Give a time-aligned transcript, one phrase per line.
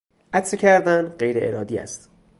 [0.33, 2.09] عطسه کردن غیر ارادی است.